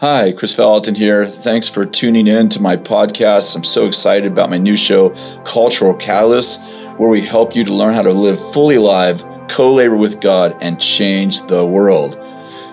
[0.00, 1.26] Hi, Kris Vallotton here.
[1.26, 3.56] Thanks for tuning in to my podcast.
[3.56, 5.10] I'm so excited about my new show,
[5.44, 6.62] Cultural Catalyst,
[6.98, 10.56] where we help you to learn how to live fully alive, co labor with God,
[10.60, 12.16] and change the world.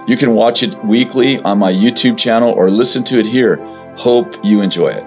[0.08, 3.56] You can watch it weekly on my YouTube channel or listen to it here.
[3.98, 5.04] Hope you enjoy it.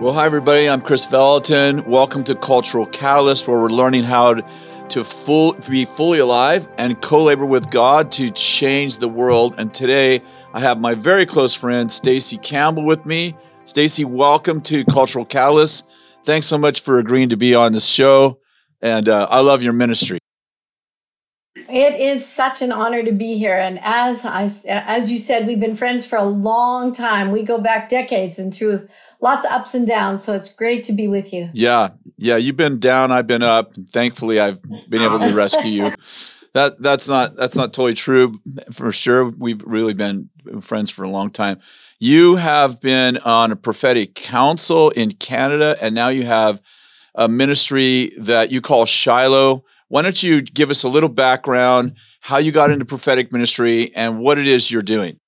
[0.00, 0.68] Well, hi, everybody.
[0.68, 1.86] I'm Kris Vallotton.
[1.86, 4.44] Welcome to Cultural Catalyst, where we're learning how to
[4.90, 9.54] to full be fully alive and co-labor with God to change the world.
[9.56, 13.34] And today I have my very close friend Stacey Campbell with me.
[13.64, 15.88] Stacey, welcome to Cultural Catalyst.
[16.24, 18.40] Thanks so much for agreeing to be on this show,
[18.82, 20.18] and uh, I love your ministry.
[21.56, 25.60] It is such an honor to be here, and as I, as you said, we've
[25.60, 27.30] been friends for a long time.
[27.30, 28.88] We go back decades and through
[29.20, 30.24] lots of ups and downs.
[30.24, 31.50] So it's great to be with you.
[31.52, 31.90] Yeah,
[32.20, 32.36] yeah.
[32.36, 33.72] You've been down, I've been up.
[33.90, 35.94] Thankfully, I've been able to rescue you.
[36.52, 38.32] That that's not that's not totally true
[38.72, 39.30] for sure.
[39.30, 40.30] We've really been
[40.60, 41.60] friends for a long time.
[41.98, 46.60] You have been on a prophetic council in Canada, and now you have
[47.14, 49.64] a ministry that you call Shiloh.
[49.88, 54.18] Why don't you give us a little background, how you got into prophetic ministry, and
[54.20, 55.18] what it is you're doing?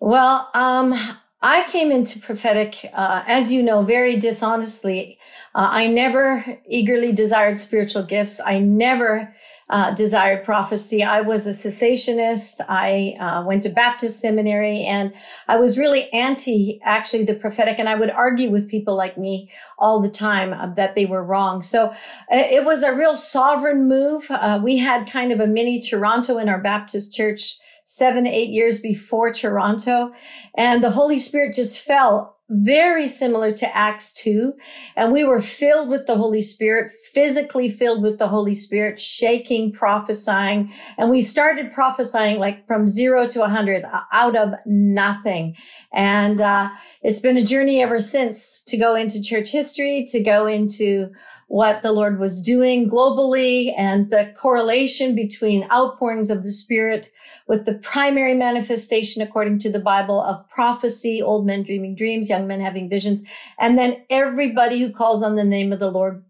[0.00, 0.94] Well, um,
[1.40, 5.18] I came into prophetic, uh, as you know, very dishonestly.
[5.54, 8.40] Uh, I never eagerly desired spiritual gifts.
[8.40, 9.34] I never
[9.68, 11.02] uh, desired prophecy.
[11.02, 12.60] I was a cessationist.
[12.68, 15.12] I uh, went to Baptist seminary and
[15.48, 17.78] I was really anti actually the prophetic.
[17.78, 21.24] And I would argue with people like me all the time uh, that they were
[21.24, 21.62] wrong.
[21.62, 21.94] So uh,
[22.30, 24.30] it was a real sovereign move.
[24.62, 29.32] we had kind of a mini Toronto in our Baptist church seven, eight years before
[29.32, 30.12] Toronto.
[30.56, 34.54] And the Holy Spirit just fell very similar to Acts 2.
[34.94, 39.72] And we were filled with the Holy Spirit, physically filled with the Holy Spirit, shaking,
[39.72, 40.72] prophesying.
[40.98, 45.56] And we started prophesying like from zero to a hundred out of nothing.
[45.92, 46.70] And, uh,
[47.02, 51.10] it's been a journey ever since to go into church history, to go into
[51.52, 57.10] what the Lord was doing globally and the correlation between outpourings of the Spirit
[57.46, 62.41] with the primary manifestation according to the Bible of prophecy, old men dreaming dreams, young
[62.46, 63.22] men having visions,
[63.58, 66.24] and then everybody who calls on the name of the Lord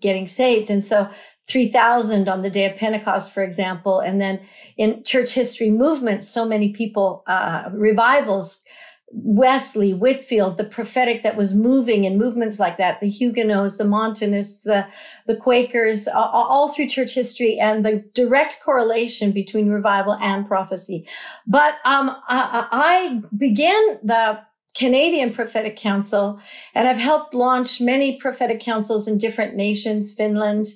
[0.00, 0.70] getting saved.
[0.70, 1.08] And so
[1.48, 4.00] 3000 on the day of Pentecost, for example.
[4.00, 4.40] And then
[4.76, 8.64] in church history movements, so many people, uh, revivals
[9.12, 14.64] Wesley, Whitefield, the prophetic that was moving in movements like that, the Huguenots, the Montanists,
[14.64, 14.84] the,
[15.26, 21.06] the Quakers, all, all through church history and the direct correlation between revival and prophecy.
[21.46, 24.40] But, um, I, I began the
[24.76, 26.40] Canadian Prophetic Council
[26.74, 30.66] and I've helped launch many prophetic councils in different nations, Finland,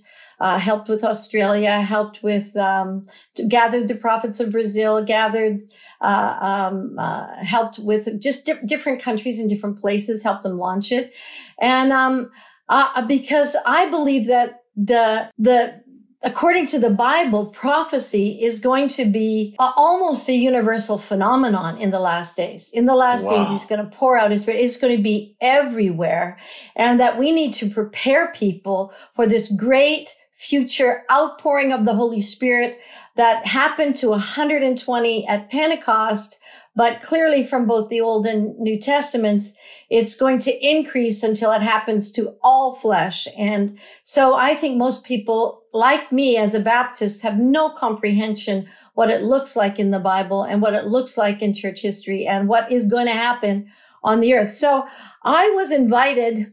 [0.40, 3.06] uh, helped with Australia, helped with, um,
[3.48, 5.60] gathered the prophets of Brazil, gathered,
[6.00, 10.92] uh, um, uh, helped with just di- different countries in different places, helped them launch
[10.92, 11.12] it.
[11.60, 12.30] And, um,
[12.70, 15.82] uh, because I believe that the, the,
[16.22, 21.90] according to the Bible, prophecy is going to be a, almost a universal phenomenon in
[21.90, 22.70] the last days.
[22.72, 23.38] In the last wow.
[23.38, 24.60] days, he's going to pour out his spirit.
[24.60, 26.38] It's going to be everywhere.
[26.76, 32.20] And that we need to prepare people for this great future outpouring of the Holy
[32.20, 32.80] Spirit
[33.16, 36.39] that happened to 120 at Pentecost.
[36.76, 39.56] But clearly from both the Old and New Testaments,
[39.90, 43.26] it's going to increase until it happens to all flesh.
[43.36, 49.10] And so I think most people like me as a Baptist have no comprehension what
[49.10, 52.48] it looks like in the Bible and what it looks like in church history and
[52.48, 53.70] what is going to happen
[54.02, 54.50] on the earth.
[54.50, 54.86] So
[55.24, 56.52] I was invited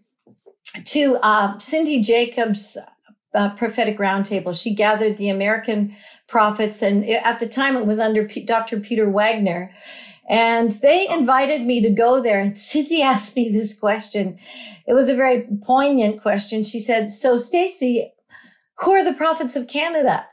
[0.86, 2.78] to uh, Cindy Jacobs
[3.34, 4.60] uh, prophetic roundtable.
[4.60, 5.96] She gathered the American
[6.28, 8.80] prophets, and at the time it was under P- Dr.
[8.80, 9.72] Peter Wagner.
[10.28, 12.40] And they invited me to go there.
[12.40, 14.38] And Cindy asked me this question.
[14.88, 16.64] It was a very poignant question.
[16.64, 18.12] She said, So, Stacey,
[18.80, 20.26] who are the prophets of Canada?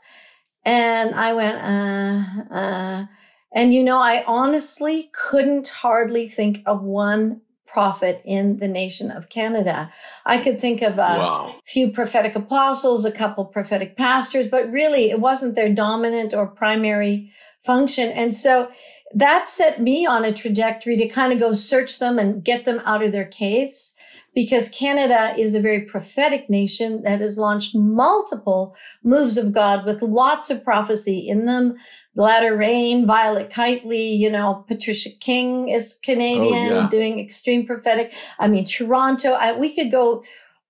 [0.63, 3.05] And I went, uh, uh,
[3.53, 9.29] and you know, I honestly couldn't hardly think of one prophet in the nation of
[9.29, 9.91] Canada.
[10.25, 11.55] I could think of a wow.
[11.65, 17.31] few prophetic apostles, a couple prophetic pastors, but really it wasn't their dominant or primary
[17.63, 18.11] function.
[18.11, 18.69] And so
[19.15, 22.81] that set me on a trajectory to kind of go search them and get them
[22.85, 23.95] out of their caves
[24.35, 30.01] because Canada is the very prophetic nation that has launched multiple moves of God with
[30.01, 31.77] lots of prophecy in them.
[32.15, 36.89] Latter Rain, Violet Kiteley, you know, Patricia King is Canadian, oh, yeah.
[36.89, 38.13] doing extreme prophetic.
[38.37, 40.23] I mean, Toronto, I, we could go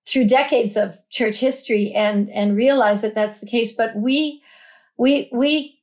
[0.06, 3.74] through decades of church history and, and realize that that's the case.
[3.74, 4.42] But we,
[4.96, 5.75] we, we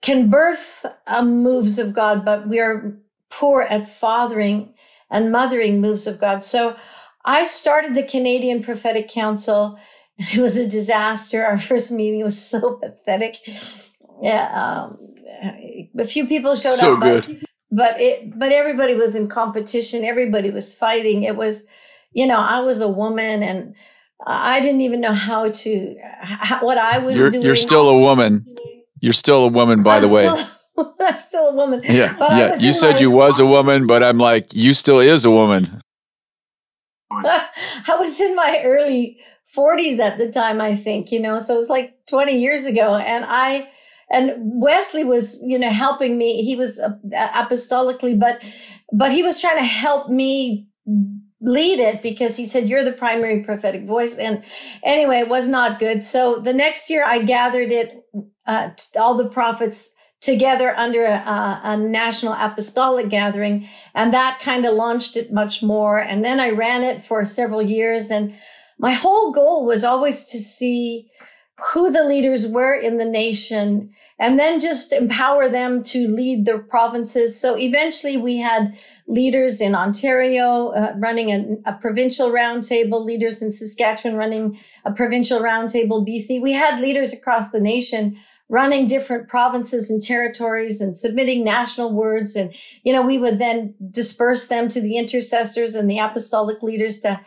[0.00, 2.96] can birth uh, moves of God, but we are
[3.30, 4.74] poor at fathering
[5.10, 6.44] and mothering moves of God.
[6.44, 6.76] So
[7.24, 9.78] I started the Canadian Prophetic Council.
[10.20, 11.44] It was a disaster.
[11.44, 13.36] Our first meeting was so pathetic.
[14.20, 14.98] Yeah, um,
[15.96, 17.02] a few people showed so up.
[17.02, 17.40] So good.
[17.70, 20.04] But, but it, but everybody was in competition.
[20.04, 21.22] Everybody was fighting.
[21.22, 21.68] It was,
[22.12, 23.76] you know, I was a woman and
[24.26, 27.44] I didn't even know how to, how, what I was you're, doing.
[27.44, 28.44] You're still a woman.
[29.00, 30.24] You're still a woman, by I'm the way.
[30.24, 31.82] Still, I'm still a woman.
[31.84, 32.56] Yeah, yeah.
[32.58, 35.82] You said my, you was a woman, but I'm like, you still is a woman.
[37.10, 39.18] I was in my early
[39.56, 42.96] 40s at the time, I think, you know, so it was like 20 years ago.
[42.96, 43.70] And I,
[44.10, 46.42] and Wesley was, you know, helping me.
[46.42, 48.42] He was uh, apostolically, but,
[48.92, 50.68] but he was trying to help me
[51.40, 54.18] lead it because he said, you're the primary prophetic voice.
[54.18, 54.42] And
[54.82, 56.04] anyway, it was not good.
[56.04, 58.04] So the next year I gathered it,
[58.48, 59.90] uh, all the prophets
[60.20, 63.68] together under a, a, national apostolic gathering.
[63.94, 65.98] And that kind of launched it much more.
[65.98, 68.10] And then I ran it for several years.
[68.10, 68.34] And
[68.78, 71.08] my whole goal was always to see
[71.72, 73.90] who the leaders were in the nation
[74.20, 77.40] and then just empower them to lead their provinces.
[77.40, 83.52] So eventually we had leaders in Ontario uh, running a, a provincial roundtable, leaders in
[83.52, 86.40] Saskatchewan running a provincial roundtable, BC.
[86.42, 88.18] We had leaders across the nation
[88.48, 92.34] running different provinces and territories and submitting national words.
[92.34, 97.00] And, you know, we would then disperse them to the intercessors and the apostolic leaders
[97.00, 97.20] to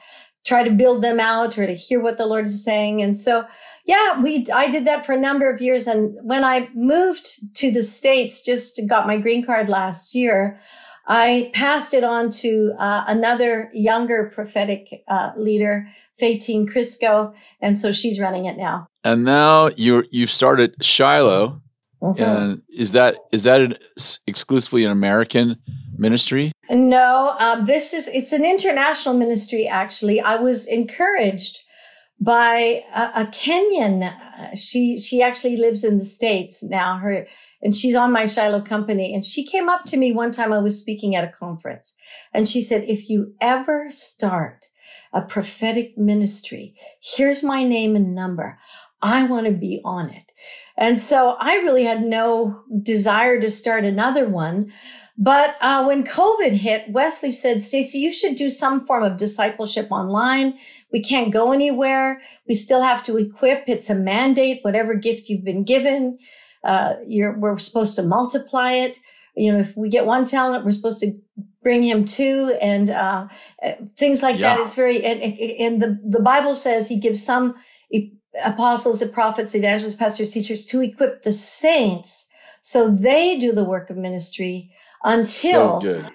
[0.43, 3.01] try to build them out or to hear what the Lord is saying.
[3.01, 3.45] And so,
[3.85, 5.85] yeah, we, I did that for a number of years.
[5.85, 10.59] And when I moved to the States, just got my green card last year,
[11.07, 15.87] I passed it on to uh, another younger prophetic uh, leader,
[16.19, 18.87] Fatine Crisco, and so she's running it now.
[19.03, 21.61] And now you you've started Shiloh,
[22.01, 22.21] mm-hmm.
[22.21, 23.75] and is that is that an,
[24.27, 25.57] exclusively an American
[25.97, 26.51] ministry?
[26.69, 29.67] No, um, this is it's an international ministry.
[29.67, 31.57] Actually, I was encouraged
[32.19, 34.13] by a, a Kenyan.
[34.39, 36.97] Uh, she she actually lives in the states now.
[36.97, 37.25] Her
[37.61, 39.13] and she's on my Shiloh company.
[39.13, 41.95] And she came up to me one time I was speaking at a conference,
[42.33, 44.67] and she said, "If you ever start
[45.13, 48.59] a prophetic ministry, here's my name and number.
[49.01, 50.31] I want to be on it."
[50.77, 54.71] And so I really had no desire to start another one.
[55.17, 59.91] But uh, when COVID hit, Wesley said, Stacey, you should do some form of discipleship
[59.91, 60.57] online.
[60.91, 62.21] We can't go anywhere.
[62.47, 63.69] We still have to equip.
[63.69, 66.17] It's a mandate, whatever gift you've been given.
[66.63, 68.97] Uh, we're supposed to multiply it.
[69.35, 71.11] You know, if we get one talent, we're supposed to
[71.61, 73.27] bring him two and uh,
[73.95, 74.55] things like yeah.
[74.55, 74.61] that.
[74.61, 77.55] It's very, and, and the, the Bible says he gives some
[78.43, 82.29] apostles and prophets, evangelists, pastors, teachers to equip the saints.
[82.61, 84.71] So they do the work of ministry
[85.03, 86.09] until so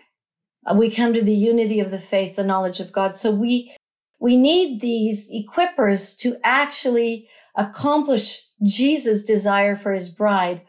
[0.74, 3.16] we come to the unity of the faith, the knowledge of God.
[3.16, 3.74] So we,
[4.18, 10.62] we need these equippers to actually accomplish Jesus' desire for his bride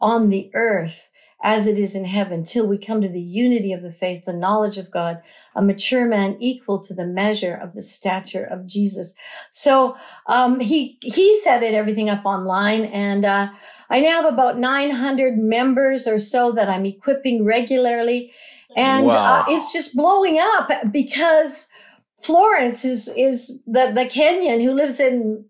[0.00, 1.10] on the earth
[1.42, 4.32] as it is in heaven till we come to the unity of the faith, the
[4.32, 5.20] knowledge of God,
[5.54, 9.14] a mature man equal to the measure of the stature of Jesus.
[9.50, 9.96] So,
[10.26, 13.50] um, he, he set it everything up online and, uh,
[13.92, 18.32] I now have about 900 members or so that I'm equipping regularly.
[18.74, 19.40] And uh, wow.
[19.40, 21.68] uh, it's just blowing up because
[22.22, 25.44] Florence is, is the, the Kenyan who lives in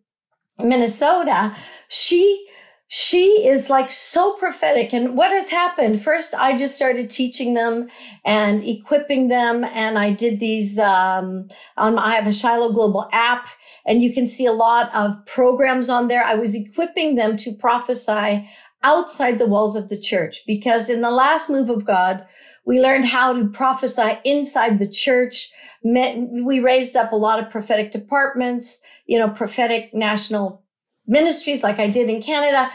[0.61, 1.55] Minnesota.
[1.87, 2.49] She,
[2.95, 4.93] she is like so prophetic.
[4.93, 6.03] And what has happened?
[6.03, 7.89] First, I just started teaching them
[8.23, 9.65] and equipping them.
[9.65, 13.49] And I did these, um, on, I have a Shiloh Global app
[13.87, 16.23] and you can see a lot of programs on there.
[16.23, 18.47] I was equipping them to prophesy
[18.83, 22.27] outside the walls of the church because in the last move of God,
[22.67, 25.51] we learned how to prophesy inside the church.
[25.83, 30.62] We raised up a lot of prophetic departments, you know, prophetic national
[31.06, 32.71] ministries like I did in Canada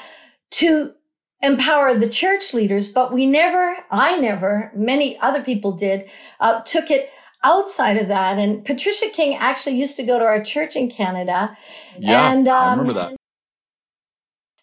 [0.52, 0.94] to
[1.42, 2.88] empower the church leaders.
[2.88, 7.10] But we never, I never, many other people did, uh, took it
[7.44, 8.38] outside of that.
[8.40, 11.56] And Patricia King actually used to go to our church in Canada.
[12.00, 13.16] Yeah, and, um, I remember that.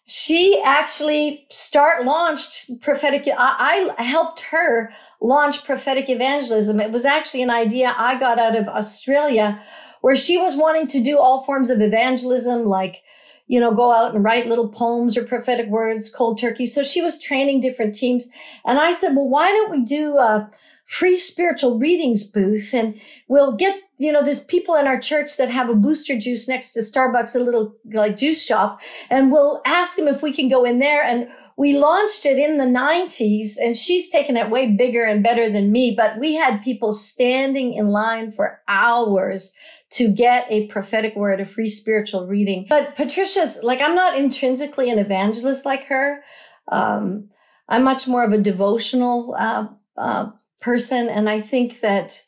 [0.07, 3.27] She actually start launched prophetic.
[3.27, 6.79] I, I helped her launch prophetic evangelism.
[6.79, 9.59] It was actually an idea I got out of Australia
[10.01, 13.01] where she was wanting to do all forms of evangelism, like
[13.47, 16.65] you know, go out and write little poems or prophetic words, cold turkey.
[16.65, 18.27] So she was training different teams.
[18.65, 20.49] And I said, well, why don't we do a
[20.85, 25.49] free spiritual readings booth and we'll get, you know, there's people in our church that
[25.49, 28.81] have a booster juice next to Starbucks, a little like juice shop.
[29.09, 32.57] And we'll ask them if we can go in there and we launched it in
[32.57, 36.61] the 90s and she's taken it way bigger and better than me, but we had
[36.61, 39.55] people standing in line for hours
[39.95, 42.65] to get a prophetic word, a free spiritual reading.
[42.69, 46.21] But Patricia's like, I'm not intrinsically an evangelist like her.
[46.67, 47.29] Um,
[47.69, 51.07] I'm much more of a devotional uh, uh, person.
[51.07, 52.21] And I think that,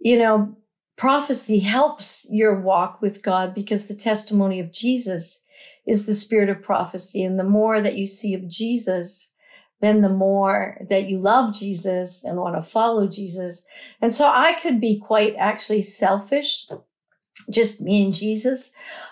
[0.00, 0.56] you know,
[0.96, 5.42] prophecy helps your walk with God because the testimony of Jesus
[5.86, 7.22] is the spirit of prophecy.
[7.22, 9.32] And the more that you see of Jesus,
[9.80, 13.64] then the more that you love Jesus and want to follow Jesus.
[14.00, 16.66] And so I could be quite actually selfish,
[17.50, 18.70] just me and Jesus.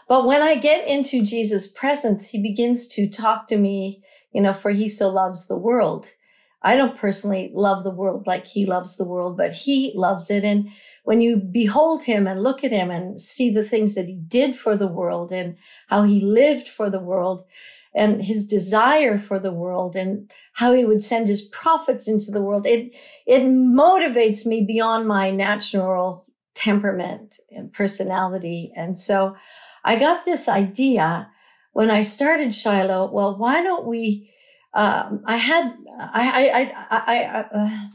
[0.09, 4.03] But when I get into Jesus' presence, he begins to talk to me,
[4.33, 6.15] you know, for he so loves the world.
[6.63, 10.45] I don't personally love the world like he loves the world, but he loves it.
[10.45, 10.71] And
[11.05, 14.57] when you behold him and look at him and see the things that he did
[14.57, 15.57] for the world and
[15.89, 17.45] how he lived for the world
[17.95, 22.43] and his desire for the world and how he would send his prophets into the
[22.43, 22.93] world, it,
[23.27, 26.25] it motivates me beyond my natural
[26.55, 28.73] temperament and personality.
[28.77, 29.37] And so
[29.85, 31.31] I got this idea
[31.73, 33.11] when I started Shiloh.
[33.11, 34.33] Well, why don't we,
[34.73, 37.89] um, I had, I, I, I, I, uh,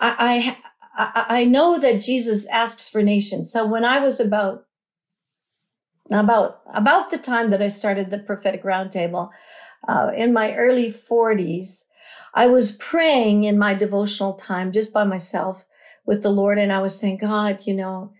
[0.00, 0.56] I, I
[0.94, 3.50] I, I know that Jesus asks for nations.
[3.50, 4.64] So when I was about
[6.10, 9.30] about about the time that I started the prophetic roundtable,
[9.88, 11.84] uh, in my early 40s,
[12.34, 15.64] I was praying in my devotional time just by myself
[16.04, 18.12] with the Lord, and I was saying, God, you know,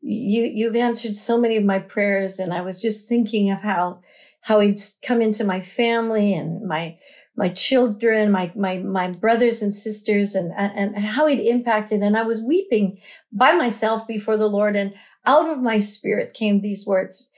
[0.00, 4.00] you you've answered so many of my prayers, and I was just thinking of how
[4.40, 6.98] how He'd come into my family and my
[7.38, 12.02] my children, my, my, my brothers and sisters and, and, and how he'd impacted.
[12.02, 12.98] And I was weeping
[13.30, 14.92] by myself before the Lord and
[15.24, 17.32] out of my spirit came these words.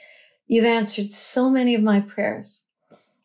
[0.46, 2.64] You've answered so many of my prayers.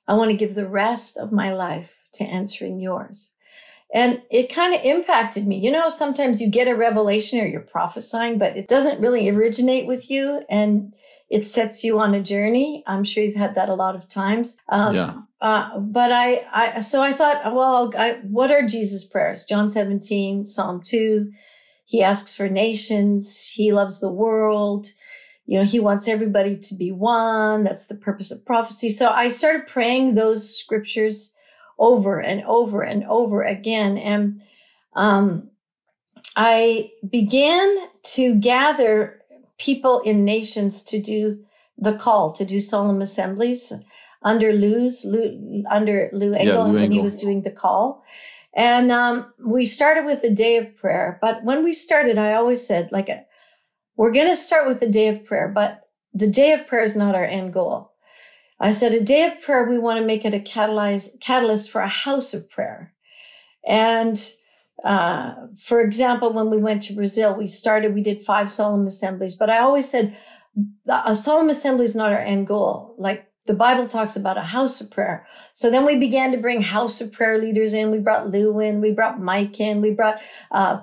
[0.05, 3.34] I want to give the rest of my life to answering yours.
[3.93, 5.57] And it kind of impacted me.
[5.57, 9.87] You know, sometimes you get a revelation or you're prophesying, but it doesn't really originate
[9.87, 10.43] with you.
[10.49, 10.93] And
[11.29, 12.83] it sets you on a journey.
[12.87, 14.57] I'm sure you've had that a lot of times.
[14.69, 15.21] Um, yeah.
[15.41, 19.45] Uh, but I, I, so I thought, well, I, what are Jesus' prayers?
[19.45, 21.31] John 17, Psalm 2.
[21.85, 23.51] He asks for nations.
[23.53, 24.87] He loves the world.
[25.45, 27.63] You know, he wants everybody to be one.
[27.63, 28.89] That's the purpose of prophecy.
[28.89, 31.34] So I started praying those scriptures
[31.77, 33.97] over and over and over again.
[33.97, 34.41] And,
[34.93, 35.49] um,
[36.35, 37.75] I began
[38.15, 39.21] to gather
[39.57, 41.43] people in nations to do
[41.77, 43.71] the call, to do solemn assemblies
[44.21, 48.03] under Lou's, Lou, under Lou Engle yeah, Lou when he was doing the call.
[48.53, 51.19] And um, we started with a day of prayer.
[51.21, 53.09] But when we started, I always said, like,
[53.97, 55.81] we're going to start with the day of prayer, but
[56.13, 57.91] the day of prayer is not our end goal.
[58.59, 61.81] I said, a day of prayer, we want to make it a catalyze, catalyst for
[61.81, 62.93] a house of prayer.
[63.67, 64.17] And
[64.83, 69.35] uh, for example, when we went to Brazil, we started, we did five solemn assemblies,
[69.35, 70.15] but I always said
[70.87, 72.95] a solemn assembly is not our end goal.
[72.97, 75.25] Like the Bible talks about a house of prayer.
[75.53, 77.91] So then we began to bring house of prayer leaders in.
[77.91, 80.19] We brought Lou in, we brought Mike in, we brought
[80.51, 80.81] uh,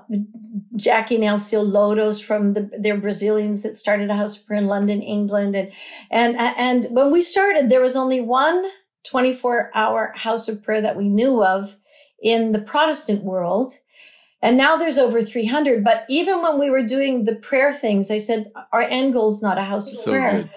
[0.77, 4.69] Jackie and Alcio Lodos from the they're Brazilians that started a house of prayer in
[4.69, 5.57] London, England.
[5.57, 5.73] And
[6.11, 8.65] and and when we started, there was only one
[9.05, 11.77] 24 hour house of prayer that we knew of
[12.23, 13.75] in the Protestant world.
[14.41, 15.85] And now there's over 300.
[15.85, 19.43] But even when we were doing the prayer things, I said, our end goal is
[19.43, 20.51] not a house of so prayer good.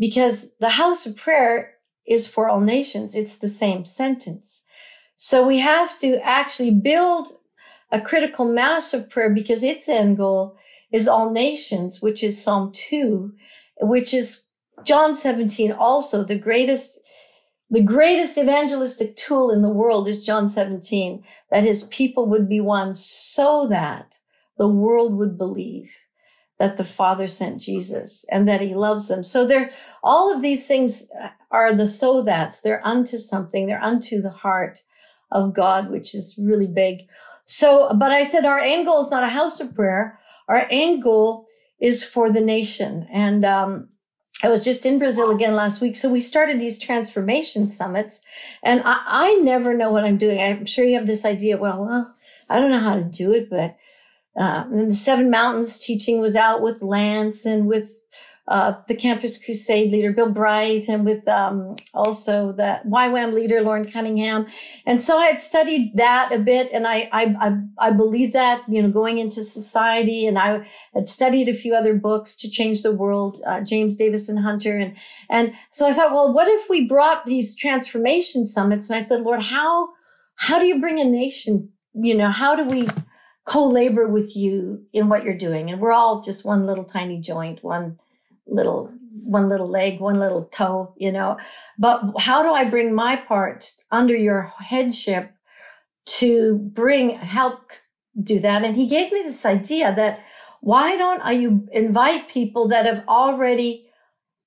[0.00, 1.74] Because the house of prayer
[2.08, 3.14] is for all nations.
[3.14, 4.64] It's the same sentence.
[5.14, 7.28] So we have to actually build
[7.92, 10.56] a critical mass of prayer because its end goal
[10.90, 13.32] is all nations, which is Psalm 2,
[13.82, 14.50] which is
[14.84, 16.98] John 17 also the greatest
[17.72, 22.60] the greatest evangelistic tool in the world is John 17, that his people would be
[22.60, 24.18] one so that
[24.58, 25.96] the world would believe
[26.60, 29.24] that the Father sent Jesus and that he loves them.
[29.24, 29.70] So there,
[30.02, 31.10] all of these things
[31.50, 34.82] are the so that's, they're unto something, they're unto the heart
[35.32, 37.08] of God, which is really big.
[37.46, 40.18] So, but I said our end goal is not a house of prayer.
[40.48, 41.46] Our end goal
[41.80, 43.08] is for the nation.
[43.10, 43.88] And, um,
[44.42, 45.96] I was just in Brazil again last week.
[45.96, 48.24] So we started these transformation summits
[48.62, 50.40] and I, I, never know what I'm doing.
[50.40, 51.56] I'm sure you have this idea.
[51.56, 52.16] Well, well,
[52.50, 53.76] I don't know how to do it, but,
[54.38, 57.90] uh, and the seven mountains teaching was out with Lance and with,
[58.50, 63.88] uh, the Campus Crusade leader, Bill Bright, and with um, also the YWAM leader, Loren
[63.88, 64.46] Cunningham.
[64.84, 68.64] And so I had studied that a bit, and I, I, I, I believe that,
[68.66, 72.82] you know, going into society, and I had studied a few other books to change
[72.82, 74.76] the world, uh, James Davison Hunter.
[74.76, 74.96] And,
[75.28, 78.90] and so I thought, well, what if we brought these transformation summits?
[78.90, 79.90] And I said, Lord, how,
[80.34, 81.68] how do you bring a nation?
[81.94, 82.88] You know, how do we
[83.50, 85.72] co-labor with you in what you're doing?
[85.72, 87.98] And we're all just one little tiny joint, one,
[88.46, 88.92] little
[89.24, 91.36] one little leg, one little toe, you know.
[91.76, 95.32] But how do I bring my part under your headship
[96.20, 97.72] to bring help
[98.22, 98.62] do that?
[98.62, 100.24] And he gave me this idea that
[100.60, 103.88] why don't I you invite people that have already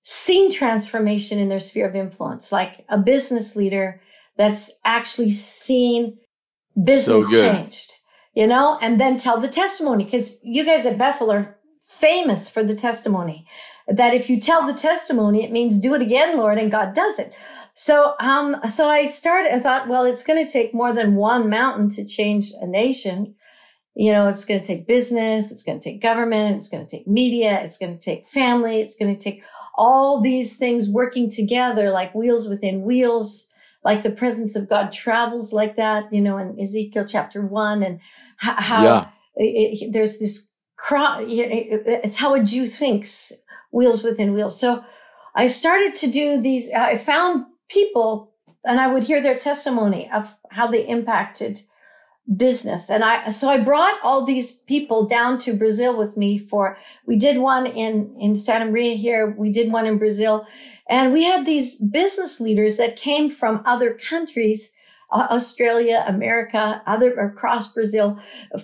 [0.02, 4.00] seen transformation in their sphere of influence, like a business leader
[4.38, 6.18] that's actually seen
[6.82, 7.92] business so changed,
[8.34, 12.64] you know, and then tell the testimony because you guys at Bethel are famous for
[12.64, 13.46] the testimony
[13.88, 17.20] that if you tell the testimony, it means do it again, Lord, and God does
[17.20, 17.34] it.
[17.74, 21.50] So, um, so I started and thought, well, it's going to take more than one
[21.50, 23.36] mountain to change a nation.
[23.96, 25.52] You know, it's going to take business.
[25.52, 26.56] It's going to take government.
[26.56, 27.62] It's going to take media.
[27.62, 28.80] It's going to take family.
[28.80, 29.44] It's going to take
[29.76, 33.48] all these things working together like wheels within wheels,
[33.84, 38.00] like the presence of God travels like that, you know, in Ezekiel chapter one and
[38.38, 39.08] how, yeah.
[39.36, 40.52] it, it, there's this.
[40.92, 43.32] It's how a Jew thinks
[43.72, 44.60] wheels within wheels.
[44.60, 44.84] So
[45.34, 48.34] I started to do these, I found people
[48.66, 51.62] and I would hear their testimony of how they impacted
[52.36, 52.90] business.
[52.90, 57.16] And I, so I brought all these people down to Brazil with me for, we
[57.16, 59.30] did one in, in Santa Maria here.
[59.30, 60.46] We did one in Brazil
[60.90, 64.74] and we had these business leaders that came from other countries
[65.14, 68.20] Australia, America, other across Brazil.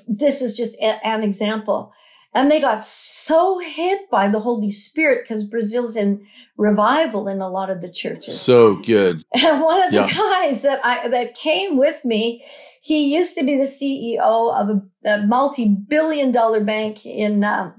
[0.07, 1.93] This is just a, an example.
[2.33, 6.25] And they got so hit by the Holy Spirit because Brazil's in
[6.57, 8.39] revival in a lot of the churches.
[8.39, 9.23] So good.
[9.33, 12.43] And one of the guys that I that came with me,
[12.81, 17.71] he used to be the CEO of a, a multi-billion dollar bank in uh,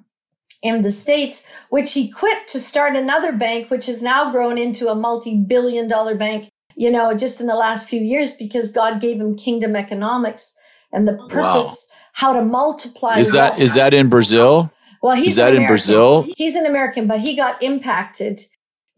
[0.62, 4.88] in the states, which he quit to start another bank, which has now grown into
[4.88, 6.50] a multi-billion dollar bank.
[6.76, 10.56] You know, just in the last few years, because God gave him kingdom economics
[10.92, 11.36] and the purpose.
[11.36, 11.74] Wow
[12.12, 13.16] how to multiply.
[13.16, 14.70] Is that is that in Brazil?
[15.02, 16.26] Well, he's is that in Brazil?
[16.36, 18.40] He's an American, but he got impacted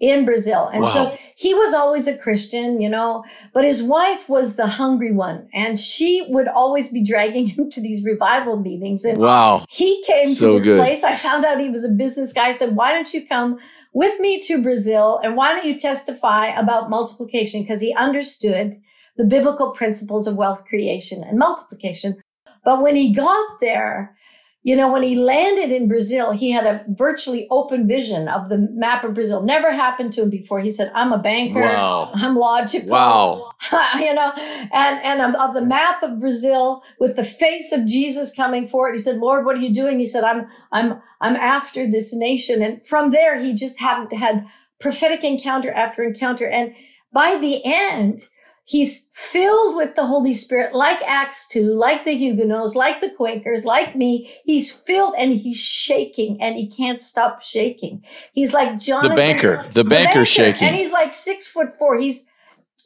[0.02, 0.66] in Brazil.
[0.66, 0.88] And wow.
[0.88, 5.48] so he was always a Christian, you know, but his wife was the hungry one
[5.54, 9.04] and she would always be dragging him to these revival meetings.
[9.04, 9.64] And wow.
[9.70, 10.80] he came so to this good.
[10.80, 11.04] place.
[11.04, 12.48] I found out he was a business guy.
[12.48, 13.60] I said, why don't you come
[13.94, 15.20] with me to Brazil?
[15.22, 17.62] And why don't you testify about multiplication?
[17.62, 18.74] Because he understood
[19.16, 22.16] the biblical principles of wealth creation and multiplication.
[22.64, 24.16] But when he got there,
[24.64, 28.58] you know, when he landed in Brazil, he had a virtually open vision of the
[28.58, 29.42] map of Brazil.
[29.42, 30.60] Never happened to him before.
[30.60, 31.60] He said, I'm a banker.
[31.60, 32.12] Wow.
[32.14, 32.90] I'm logical.
[32.90, 33.50] Wow.
[33.98, 34.32] you know,
[34.72, 38.92] and, and of the map of Brazil with the face of Jesus coming forward.
[38.92, 39.98] He said, Lord, what are you doing?
[39.98, 42.62] He said, I'm, I'm, I'm after this nation.
[42.62, 44.46] And from there, he just had, had
[44.78, 46.46] prophetic encounter after encounter.
[46.46, 46.76] And
[47.12, 48.28] by the end,
[48.72, 53.66] He's filled with the Holy Spirit, like Acts 2, like the Huguenots, like the Quakers,
[53.66, 54.32] like me.
[54.46, 58.02] He's filled and he's shaking and he can't stop shaking.
[58.32, 59.02] He's like John.
[59.02, 60.68] The banker, the, the banker shaking.
[60.68, 61.98] And he's like six foot four.
[61.98, 62.30] He's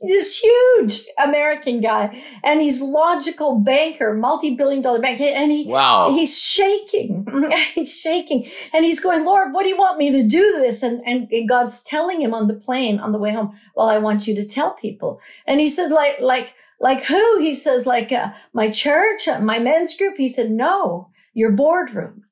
[0.00, 6.10] this huge American guy, and he's logical banker, multi-billion dollar banker, and he wow.
[6.10, 7.26] he's shaking,
[7.74, 10.82] he's shaking, and he's going, Lord, what do you want me to do this?
[10.82, 13.98] And, and and God's telling him on the plane on the way home, well, I
[13.98, 17.38] want you to tell people, and he said, like like like who?
[17.38, 20.16] He says, like uh, my church, uh, my men's group.
[20.16, 22.25] He said, no, your boardroom.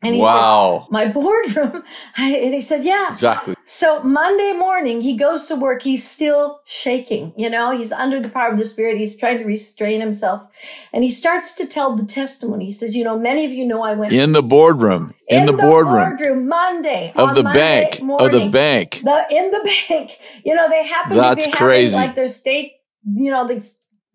[0.00, 0.84] And he wow.
[0.84, 1.82] said, my boardroom.
[2.18, 3.08] and he said, yeah.
[3.08, 3.54] Exactly.
[3.64, 5.82] So Monday morning, he goes to work.
[5.82, 7.34] He's still shaking.
[7.36, 8.96] You know, he's under the power of the spirit.
[8.96, 10.46] He's trying to restrain himself.
[10.92, 12.66] And he starts to tell the testimony.
[12.66, 15.46] He says, you know, many of you know I went in the boardroom, in, in
[15.46, 19.50] the, the, boardroom, boardroom Monday of the Monday bank, morning, of the bank, the, in
[19.50, 20.12] the bank.
[20.44, 21.96] You know, they happen That's to be crazy.
[21.96, 23.68] like their state, you know, the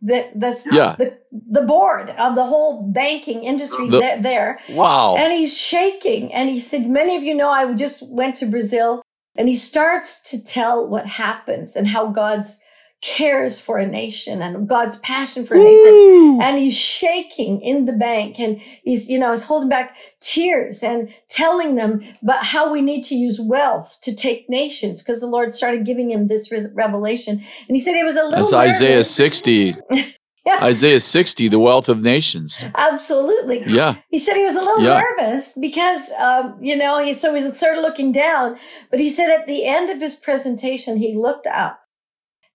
[0.04, 0.96] the that's yeah.
[0.98, 4.60] the, the board of the whole banking industry the, there.
[4.70, 5.16] Wow.
[5.18, 6.34] And he's shaking.
[6.34, 9.02] And he said, many of you know, I just went to Brazil
[9.36, 12.62] and he starts to tell what happens and how God's
[13.04, 16.40] cares for a nation and God's passion for a nation.
[16.42, 21.14] And he's shaking in the bank and he's, you know, he's holding back tears and
[21.28, 25.52] telling them about how we need to use wealth to take nations because the Lord
[25.52, 27.44] started giving him this revelation.
[27.68, 29.74] And he said it was a little That's Isaiah 60.
[30.46, 30.60] Yeah.
[30.62, 32.66] Isaiah 60, the wealth of nations.
[32.76, 33.64] Absolutely.
[33.66, 33.96] Yeah.
[34.10, 35.02] He said he was a little yeah.
[35.02, 38.58] nervous because, um, you know, he, so he started looking down,
[38.92, 41.83] but he said at the end of his presentation, he looked up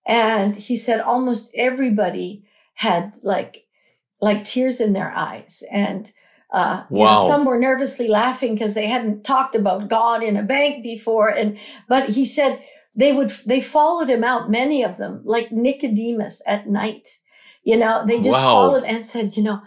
[0.07, 2.43] and he said almost everybody
[2.75, 3.65] had like,
[4.21, 5.63] like tears in their eyes.
[5.71, 6.11] And,
[6.51, 6.99] uh, wow.
[6.99, 10.83] You know, some were nervously laughing because they hadn't talked about God in a bank
[10.83, 11.29] before.
[11.29, 12.63] And, but he said
[12.95, 17.07] they would, they followed him out, many of them, like Nicodemus at night
[17.63, 18.51] you know, they just wow.
[18.51, 19.61] followed and said, you know,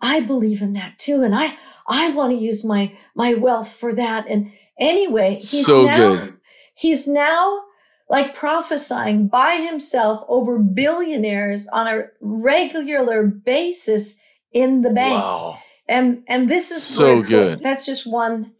[0.00, 1.22] I believe in that too.
[1.22, 1.56] And I,
[1.88, 4.26] I want to use my, my wealth for that.
[4.28, 6.36] And anyway, he's so now, good.
[6.76, 7.62] he's now
[8.10, 14.20] like prophesying by himself over billionaires on a regular basis
[14.52, 15.22] in the bank.
[15.22, 15.60] Wow.
[15.88, 17.30] And, and this is so good.
[17.30, 17.62] Going.
[17.62, 18.52] That's just one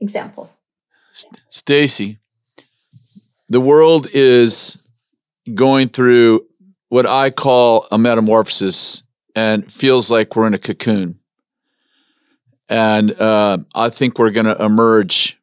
[0.00, 0.52] example.
[1.48, 2.18] Stacey,
[3.48, 4.78] the world is
[5.54, 6.46] going through
[6.90, 9.02] what I call a metamorphosis
[9.34, 11.18] and feels like we're in a cocoon.
[12.68, 15.38] And uh, I think we're going to emerge,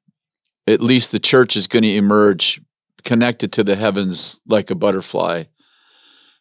[0.68, 2.62] at least the church is going to emerge
[3.08, 5.46] connected to the heavens like a butterfly.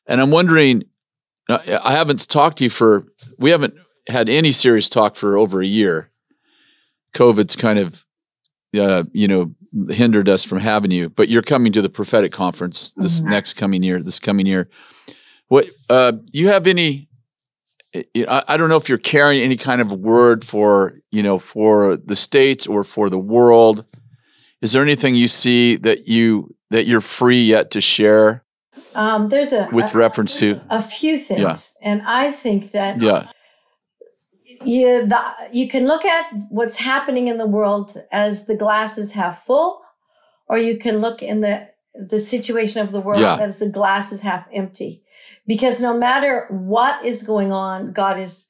[0.06, 0.82] And I'm wondering,
[1.48, 3.06] I haven't talked to you for,
[3.38, 3.74] we haven't
[4.08, 6.10] had any serious talk for over a year.
[7.14, 8.04] COVID's kind of,
[8.78, 9.54] uh, you know,
[9.90, 13.30] hindered us from having you, but you're coming to the prophetic conference this mm-hmm.
[13.30, 14.68] next coming year, this coming year.
[15.46, 17.08] What uh, you have any?
[17.94, 21.96] I, I don't know if you're carrying any kind of word for you know for
[21.96, 23.84] the states or for the world.
[24.60, 28.44] Is there anything you see that you that you're free yet to share?
[28.94, 31.88] Um, there's a with a, reference to a few things, yeah.
[31.88, 33.28] and I think that yeah.
[34.64, 39.12] You, the, you can look at what's happening in the world as the glass is
[39.12, 39.82] half full,
[40.48, 43.36] or you can look in the the situation of the world yeah.
[43.38, 45.02] as the glass is half empty
[45.46, 48.48] because no matter what is going on, God is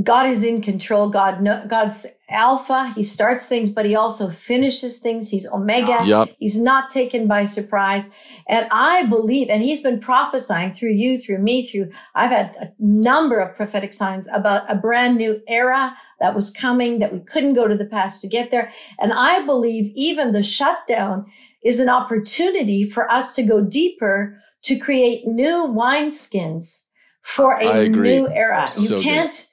[0.00, 1.10] God is in control.
[1.10, 2.90] God, God's alpha.
[2.96, 5.28] He starts things, but he also finishes things.
[5.28, 5.98] He's omega.
[6.06, 6.30] Yep.
[6.38, 8.10] He's not taken by surprise.
[8.48, 12.72] And I believe, and he's been prophesying through you, through me, through, I've had a
[12.78, 17.52] number of prophetic signs about a brand new era that was coming that we couldn't
[17.52, 18.72] go to the past to get there.
[18.98, 21.26] And I believe even the shutdown
[21.62, 26.86] is an opportunity for us to go deeper to create new wineskins
[27.20, 28.68] for a new era.
[28.78, 29.51] You can't good.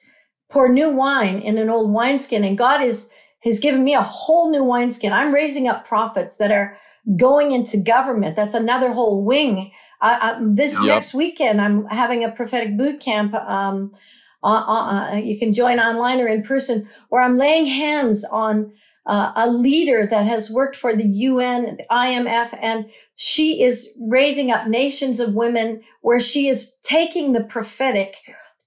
[0.50, 2.44] Pour new wine in an old wineskin.
[2.44, 3.10] And God is,
[3.44, 5.12] has given me a whole new wineskin.
[5.12, 6.76] I'm raising up prophets that are
[7.16, 8.36] going into government.
[8.36, 9.72] That's another whole wing.
[10.00, 10.88] Uh, this yep.
[10.88, 13.34] next weekend, I'm having a prophetic boot camp.
[13.34, 13.92] Um,
[14.42, 18.72] uh, uh, you can join online or in person where I'm laying hands on
[19.06, 24.50] uh, a leader that has worked for the UN, the IMF, and she is raising
[24.50, 28.16] up nations of women where she is taking the prophetic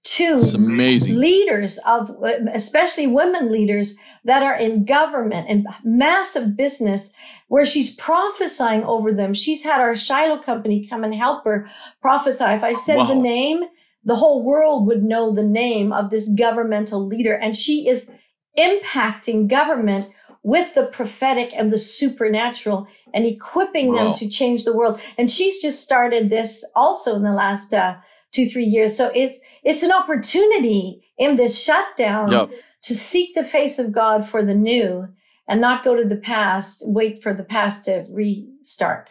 [0.04, 2.10] to leaders of,
[2.52, 7.12] especially women leaders that are in government and massive business
[7.48, 9.32] where she's prophesying over them.
[9.32, 11.68] She's had our Shiloh company come and help her
[12.02, 12.44] prophesy.
[12.44, 13.06] If I said wow.
[13.06, 13.62] the name,
[14.04, 17.34] the whole world would know the name of this governmental leader.
[17.34, 18.10] And she is
[18.58, 20.08] impacting government
[20.42, 23.94] with the prophetic and the supernatural and equipping wow.
[23.94, 25.00] them to change the world.
[25.16, 27.96] And she's just started this also in the last uh,
[28.34, 28.96] two, three years.
[28.96, 32.50] So it's, it's an opportunity in this shutdown yep.
[32.82, 35.08] to seek the face of God for the new
[35.46, 39.10] and not go to the past, wait for the past to restart.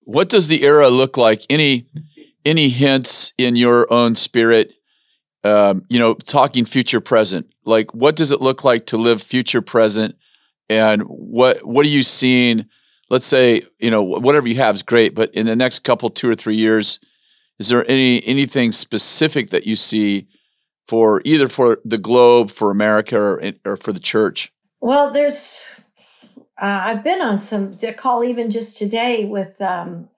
[0.00, 1.42] What does the era look like?
[1.48, 1.86] Any,
[2.44, 4.72] any hints in your own spirit?
[5.44, 9.62] Um, you know, talking future present like what does it look like to live future
[9.62, 10.16] present
[10.68, 12.66] and what what are you seeing
[13.10, 16.30] let's say you know whatever you have is great but in the next couple two
[16.30, 17.00] or three years
[17.58, 20.26] is there any anything specific that you see
[20.86, 24.52] for either for the globe for america or, or for the church?
[24.80, 25.60] Well there's
[26.60, 30.08] uh, i've been on some call even just today with um,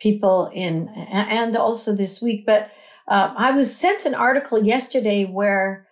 [0.00, 2.70] people in and also this week but
[3.08, 5.86] uh, i was sent an article yesterday where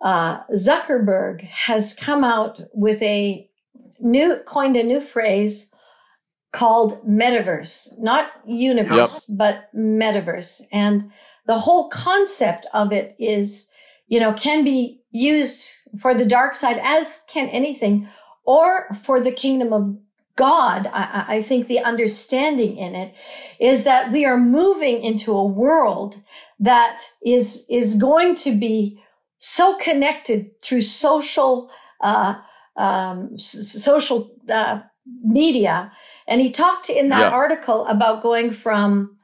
[0.00, 3.48] uh, Zuckerberg has come out with a
[4.00, 5.72] new, coined a new phrase
[6.52, 9.38] called metaverse, not universe, yep.
[9.38, 10.62] but metaverse.
[10.72, 11.10] And
[11.46, 13.70] the whole concept of it is,
[14.08, 18.08] you know, can be used for the dark side as can anything
[18.44, 19.96] or for the kingdom of
[20.36, 20.86] God.
[20.92, 23.14] I, I think the understanding in it
[23.58, 26.20] is that we are moving into a world
[26.58, 29.00] that is, is going to be
[29.38, 32.34] so connected through social uh,
[32.76, 34.80] um, s- social uh,
[35.22, 35.92] media.
[36.30, 37.36] And he talked in that yeah.
[37.36, 39.18] article about going from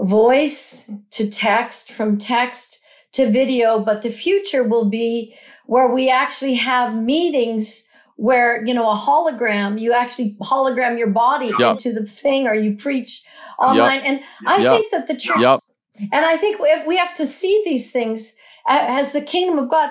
[0.00, 2.80] voice to text, from text
[3.12, 5.34] to video, but the future will be
[5.66, 11.52] where we actually have meetings where, you know, a hologram, you actually hologram your body
[11.58, 11.72] yep.
[11.72, 13.24] into the thing or you preach
[13.58, 14.02] online.
[14.02, 14.06] Yep.
[14.06, 15.60] And I think that the church,
[16.00, 18.34] and I think we have to see these things
[18.66, 19.90] as the kingdom of God.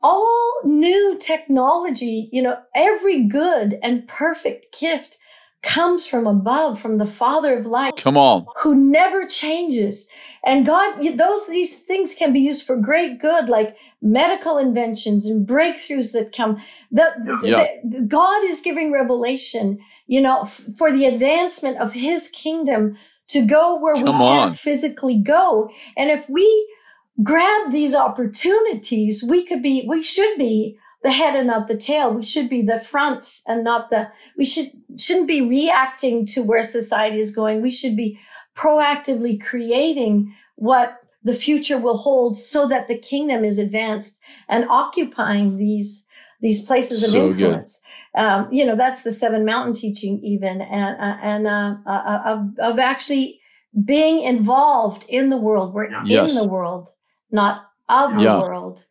[0.00, 5.18] All new technology, you know, every good and perfect gift
[5.62, 7.96] comes from above, from the Father of light.
[7.96, 8.46] Come on.
[8.62, 10.08] Who never changes.
[10.44, 15.46] And God, those, these things can be used for great good, like medical inventions and
[15.46, 16.62] breakthroughs that come.
[16.92, 17.66] The, yeah.
[17.84, 22.96] the, God is giving revelation, you know, f- for the advancement of his kingdom
[23.28, 25.70] to go where Come we can't physically go.
[25.96, 26.74] And if we
[27.22, 32.12] grab these opportunities, we could be, we should be the head and not the tail.
[32.12, 34.66] We should be the front and not the, we should,
[34.98, 37.62] shouldn't be reacting to where society is going.
[37.62, 38.18] We should be
[38.56, 45.56] proactively creating what the future will hold so that the kingdom is advanced and occupying
[45.56, 46.06] these,
[46.40, 47.80] these places of so influence.
[48.14, 52.58] Um, you know, that's the seven mountain teaching even and, uh, and, uh, uh, of,
[52.58, 53.40] of actually
[53.84, 55.74] being involved in the world.
[55.74, 56.34] We're yes.
[56.34, 56.88] in the world,
[57.30, 58.84] not of the world.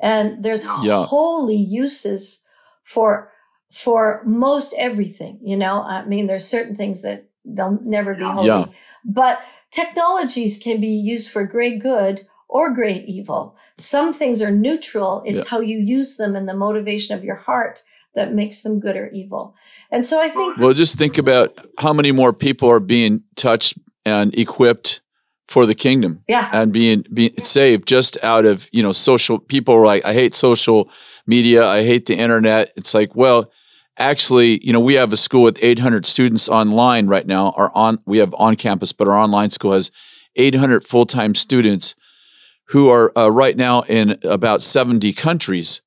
[0.00, 1.04] And there's yeah.
[1.04, 2.44] holy uses
[2.82, 3.32] for
[3.70, 5.82] for most everything, you know.
[5.82, 8.46] I mean, there's certain things that they'll never be holy.
[8.46, 8.64] Yeah.
[9.04, 13.56] But technologies can be used for great good or great evil.
[13.76, 15.22] Some things are neutral.
[15.26, 15.50] It's yeah.
[15.50, 17.82] how you use them and the motivation of your heart
[18.14, 19.54] that makes them good or evil.
[19.90, 23.78] And so I think Well, just think about how many more people are being touched
[24.04, 25.02] and equipped
[25.48, 26.22] for the kingdom.
[26.28, 26.48] Yeah.
[26.52, 30.34] And being being saved just out of, you know, social people are like, I hate
[30.34, 30.90] social
[31.26, 32.72] media, I hate the internet.
[32.76, 33.50] It's like, well,
[33.96, 37.52] actually, you know, we have a school with 800 students online right now.
[37.56, 39.90] Our on we have on campus, but our online school has
[40.36, 41.96] 800 full-time students
[42.68, 45.80] who are uh, right now in about 70 countries.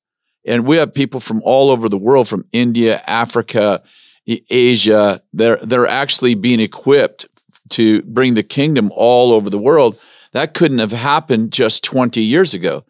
[0.44, 3.82] And we have people from all over the world, from India, Africa,
[4.26, 5.22] Asia.
[5.32, 7.26] They're they're actually being equipped
[7.72, 9.98] to bring the kingdom all over the world.
[10.32, 12.84] That couldn't have happened just 20 years ago.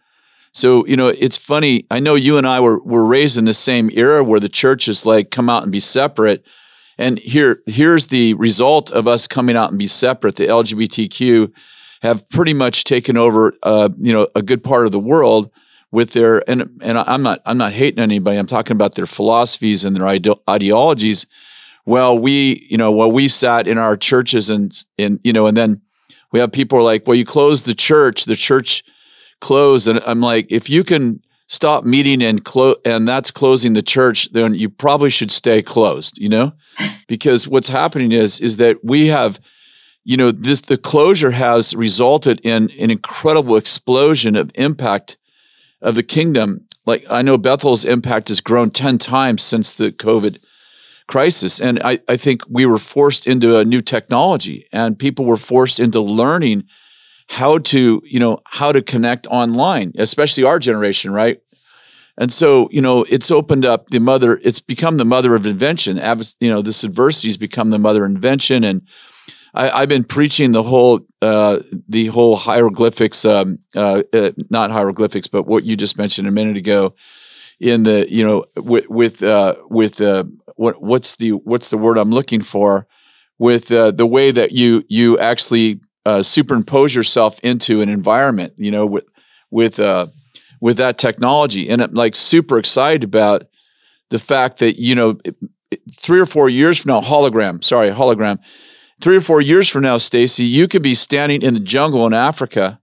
[0.52, 1.86] So, you know, it's funny.
[1.90, 4.86] I know you and I were, were raised in the same era where the church
[4.86, 6.44] is like, come out and be separate.
[6.98, 10.36] And here, here's the result of us coming out and be separate.
[10.36, 11.52] The LGBTQ
[12.02, 15.50] have pretty much taken over, uh, you know, a good part of the world
[15.90, 18.36] with their, and, and I'm not, I'm not hating anybody.
[18.36, 21.26] I'm talking about their philosophies and their ide- ideologies
[21.84, 25.56] well, we, you know, well, we sat in our churches and, and, you know, and
[25.56, 25.80] then
[26.32, 28.84] we have people like, well, you close the church, the church
[29.40, 29.88] closed.
[29.88, 34.32] And I'm like, if you can stop meeting and close, and that's closing the church,
[34.32, 36.52] then you probably should stay closed, you know,
[37.08, 39.40] because what's happening is, is that we have,
[40.04, 45.16] you know, this, the closure has resulted in an incredible explosion of impact
[45.82, 46.66] of the kingdom.
[46.86, 50.38] Like I know Bethel's impact has grown 10 times since the COVID
[51.06, 51.60] crisis.
[51.60, 55.80] And I, I think we were forced into a new technology and people were forced
[55.80, 56.64] into learning
[57.28, 61.40] how to, you know, how to connect online, especially our generation, right?
[62.18, 65.96] And so, you know, it's opened up the mother, it's become the mother of invention.
[66.40, 68.64] You know, this adversity has become the mother of invention.
[68.64, 68.82] And
[69.54, 75.26] I, have been preaching the whole, uh, the whole hieroglyphics, um, uh, uh, not hieroglyphics,
[75.26, 76.94] but what you just mentioned a minute ago
[77.58, 80.24] in the, you know, with, with, uh, with, uh,
[80.56, 82.86] what what's the what's the word I'm looking for
[83.38, 88.70] with uh, the way that you you actually uh, superimpose yourself into an environment, you
[88.70, 89.04] know, with
[89.50, 90.06] with uh,
[90.60, 93.44] with that technology, and I'm like super excited about
[94.10, 95.18] the fact that you know,
[95.96, 98.38] three or four years from now, hologram, sorry, hologram,
[99.00, 102.12] three or four years from now, Stacey, you could be standing in the jungle in
[102.12, 102.80] Africa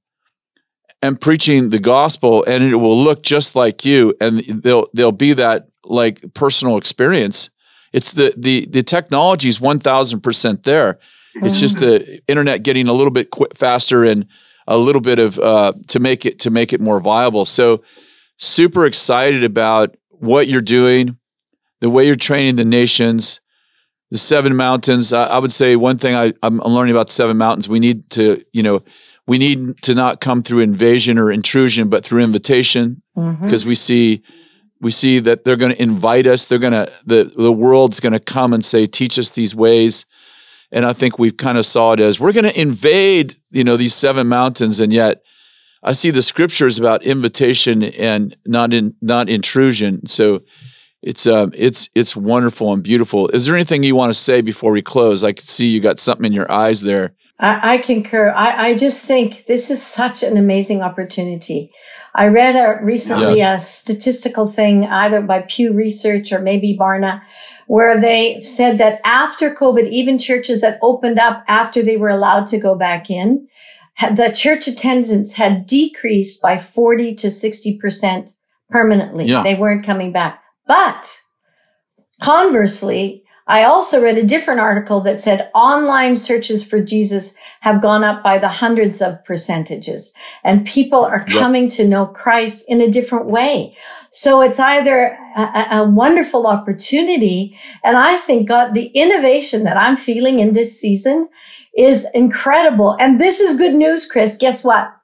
[1.01, 5.33] and preaching the gospel, and it will look just like you, and they'll they'll be
[5.33, 7.49] that like personal experience
[7.93, 10.99] it's the the the technology is one thousand percent there.
[11.35, 14.25] It's just the internet getting a little bit qu- faster and
[14.67, 17.45] a little bit of uh, to make it to make it more viable.
[17.45, 17.83] So
[18.37, 21.17] super excited about what you're doing,
[21.79, 23.41] the way you're training the nations,
[24.11, 25.13] the seven mountains.
[25.13, 27.69] I, I would say one thing I, I'm learning about seven mountains.
[27.69, 28.83] We need to you know
[29.27, 33.69] we need to not come through invasion or intrusion, but through invitation because mm-hmm.
[33.69, 34.23] we see
[34.81, 38.13] we see that they're going to invite us they're going to the the world's going
[38.13, 40.05] to come and say teach us these ways.
[40.71, 43.77] And i think we've kind of saw it as we're going to invade you know
[43.77, 45.23] these seven mountains and yet
[45.81, 50.05] i see the scriptures about invitation and not in not intrusion.
[50.05, 50.43] So
[51.01, 53.29] it's um it's it's wonderful and beautiful.
[53.29, 55.23] Is there anything you want to say before we close?
[55.23, 57.15] I can see you got something in your eyes there.
[57.39, 58.31] I, I concur.
[58.35, 61.71] I, I, just think this is such an amazing opportunity.
[62.15, 63.63] I read a, recently yes.
[63.63, 67.21] a statistical thing either by Pew Research or maybe Barna,
[67.67, 72.47] where they said that after COVID, even churches that opened up after they were allowed
[72.47, 73.47] to go back in,
[73.99, 78.33] the church attendance had decreased by 40 to 60%
[78.69, 79.25] permanently.
[79.25, 79.43] Yeah.
[79.43, 80.41] They weren't coming back.
[80.65, 81.19] But
[82.21, 88.03] conversely, I also read a different article that said online searches for Jesus have gone
[88.03, 91.71] up by the hundreds of percentages and people are coming yep.
[91.73, 93.75] to know Christ in a different way.
[94.11, 97.57] So it's either a, a, wonderful opportunity.
[97.83, 101.27] And I think God, the innovation that I'm feeling in this season
[101.75, 102.97] is incredible.
[102.99, 104.37] And this is good news, Chris.
[104.37, 104.95] Guess what?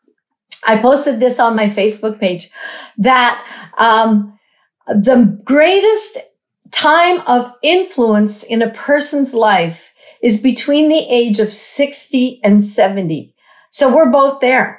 [0.67, 2.51] I posted this on my Facebook page
[2.97, 3.43] that,
[3.79, 4.38] um,
[4.88, 6.19] the greatest
[6.75, 13.33] time of influence in a person's life is between the age of 60 and 70.
[13.69, 14.77] So we're both there.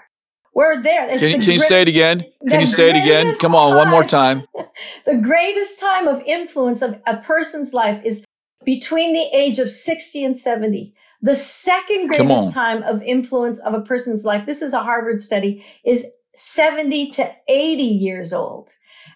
[0.55, 1.09] We're there.
[1.09, 2.25] It's can, the can you say it again?
[2.49, 3.35] Can you say it again?
[3.41, 4.45] Come on, time, one more time.
[5.07, 8.25] the greatest time of influence of a person's life is
[8.65, 10.95] between the age of 60 and 70.
[11.23, 15.65] The second greatest time of influence of a person's life, this is a Harvard study,
[15.85, 18.71] is 70 to 80 years old.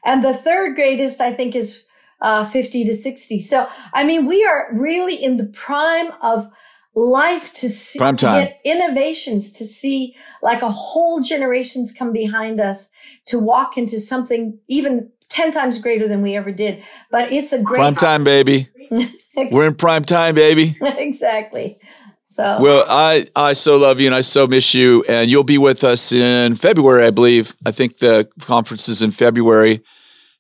[0.05, 1.85] And the third greatest, I think, is
[2.21, 3.41] uh, 50 to 60.
[3.41, 6.49] So, I mean, we are really in the prime of
[6.95, 8.45] life to see prime time.
[8.45, 12.91] get innovations to see like a whole generations come behind us
[13.27, 16.83] to walk into something even 10 times greater than we ever did.
[17.11, 18.69] But it's a great prime time, baby.
[19.53, 20.77] We're in prime time, baby.
[20.81, 21.79] exactly.
[22.27, 25.59] So well, I I so love you and I so miss you, and you'll be
[25.59, 27.57] with us in February, I believe.
[27.67, 29.83] I think the conference is in February,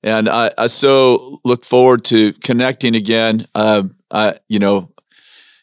[0.03, 3.47] and I, I so look forward to connecting again.
[3.55, 4.93] Uh, I, you know,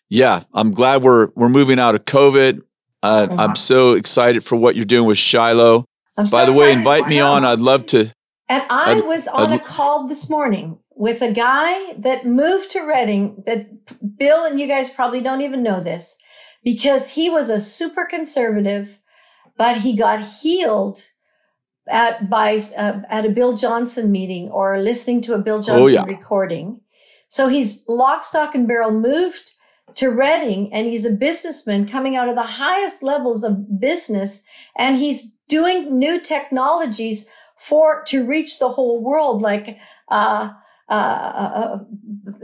[0.10, 2.62] yeah, I'm glad we're we're moving out of COVID.
[3.04, 3.28] Uh.
[3.38, 5.86] I'm so excited for what you're doing with Shiloh.
[6.18, 7.46] I'm By so the way, invite me on.
[7.46, 8.12] I'd love to.
[8.50, 12.72] And I I'd, was on I'd, a call this morning with a guy that moved
[12.72, 13.44] to Redding.
[13.46, 16.18] That Bill and you guys probably don't even know this
[16.64, 19.00] because he was a super conservative,
[19.58, 21.02] but he got healed
[21.90, 25.88] at by uh, at a Bill Johnson meeting or listening to a Bill Johnson oh,
[25.88, 26.06] yeah.
[26.06, 26.82] recording.
[27.28, 29.52] So he's lock, stock, and barrel moved
[29.96, 34.44] to Redding, and he's a businessman coming out of the highest levels of business,
[34.78, 39.78] and he's doing new technologies for to reach the whole world, like.
[40.10, 40.52] Uh,
[40.90, 41.80] uh, uh,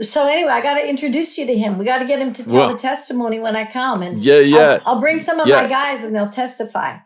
[0.02, 1.78] so anyway, I got to introduce you to him.
[1.78, 4.40] We got to get him to tell well, a testimony when I come, and yeah,
[4.40, 5.62] yeah, I'll, I'll bring some of yeah.
[5.62, 6.98] my guys, and they'll testify.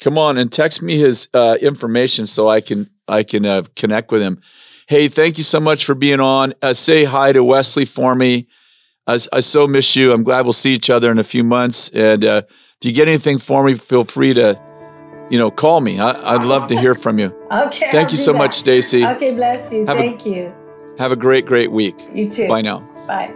[0.00, 4.10] Come on and text me his uh, information so I can I can uh, connect
[4.10, 4.40] with him.
[4.86, 6.52] Hey, thank you so much for being on.
[6.62, 8.48] Uh, say hi to Wesley for me.
[9.06, 10.12] I, I, so miss you.
[10.12, 11.90] I'm glad we'll see each other in a few months.
[11.90, 12.42] And uh,
[12.80, 14.60] if you get anything for me, feel free to,
[15.30, 15.98] you know, call me.
[16.00, 17.26] I, would love to hear from you.
[17.52, 17.90] okay.
[17.90, 18.38] Thank I'll you so that.
[18.38, 19.04] much, Stacey.
[19.04, 19.86] Okay, bless you.
[19.86, 20.54] Have thank a, you.
[20.98, 21.96] Have a great, great week.
[22.14, 22.48] You too.
[22.48, 22.80] Bye now.
[23.06, 23.32] Bye.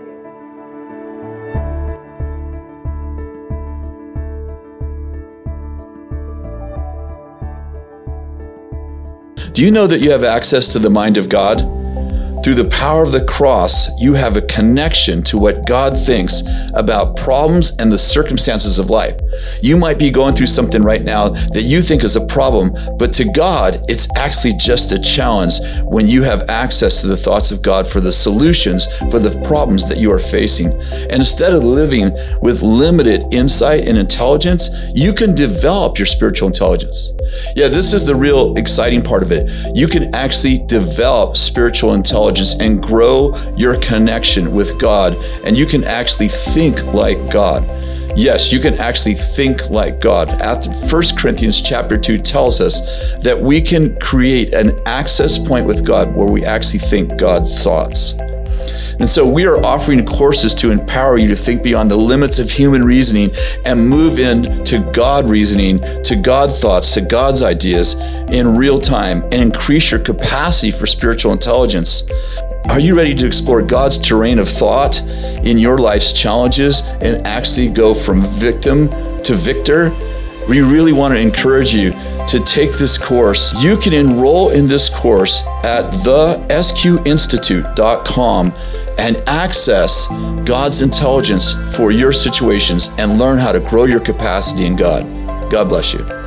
[9.55, 11.61] Do you know that you have access to the mind of God?
[12.45, 16.43] Through the power of the cross, you have a connection to what God thinks
[16.75, 19.19] about problems and the circumstances of life.
[19.63, 23.15] You might be going through something right now that you think is a problem, but
[23.15, 25.55] to God, it's actually just a challenge
[25.85, 29.89] when you have access to the thoughts of God for the solutions for the problems
[29.89, 30.71] that you are facing.
[30.71, 37.15] And instead of living with limited insight and intelligence, you can develop your spiritual intelligence.
[37.57, 39.49] Yeah, this is the real exciting part of it.
[39.75, 45.15] You can actually develop spiritual intelligence intelligence and grow your connection with God.
[45.45, 47.65] And you can actually think like God.
[48.17, 50.29] Yes, you can actually think like God.
[50.29, 52.81] At 1 Corinthians chapter 2 tells us
[53.23, 58.15] that we can create an access point with God where we actually think God's thoughts.
[59.01, 62.51] And so we are offering courses to empower you to think beyond the limits of
[62.51, 63.33] human reasoning
[63.65, 67.95] and move into God reasoning, to God thoughts, to God's ideas
[68.31, 72.05] in real time and increase your capacity for spiritual intelligence.
[72.71, 77.69] Are you ready to explore God's terrain of thought in your life's challenges and actually
[77.69, 78.89] go from victim
[79.23, 79.91] to victor?
[80.49, 81.93] We really want to encourage you
[82.29, 83.53] to take this course.
[83.63, 88.53] You can enroll in this course at thesqinstitute.com
[88.99, 90.07] and access
[90.45, 95.05] God's intelligence for your situations and learn how to grow your capacity in God.
[95.51, 96.24] God bless you.